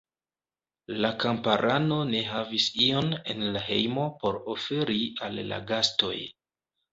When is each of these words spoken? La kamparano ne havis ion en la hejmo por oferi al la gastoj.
La 1.01 1.09
kamparano 1.23 1.99
ne 2.13 2.21
havis 2.29 2.65
ion 2.85 3.11
en 3.35 3.45
la 3.59 3.63
hejmo 3.67 4.07
por 4.25 4.41
oferi 4.55 4.99
al 5.29 5.39
la 5.53 5.61
gastoj. 5.75 6.17